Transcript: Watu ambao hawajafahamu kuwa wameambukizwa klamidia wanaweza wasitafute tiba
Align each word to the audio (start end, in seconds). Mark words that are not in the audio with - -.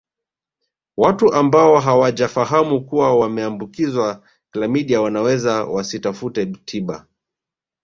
Watu 0.97 1.33
ambao 1.33 1.79
hawajafahamu 1.79 2.85
kuwa 2.85 3.17
wameambukizwa 3.19 4.23
klamidia 4.51 5.01
wanaweza 5.01 5.63
wasitafute 5.65 6.45
tiba 6.45 7.05